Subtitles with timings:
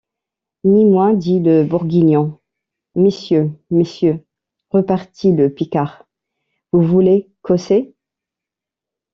[0.63, 1.15] Ni moy!
[1.15, 2.39] dit le Bourguignon.—
[2.95, 4.25] Messieurs, messieurs!
[4.71, 6.07] repartit le Picard,
[6.71, 7.93] vous voulez gausser.